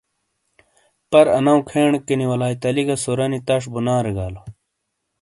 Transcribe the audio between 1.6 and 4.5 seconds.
کھینیکے نی ولایت علی گہ سورانی تَش بونارے گالو۔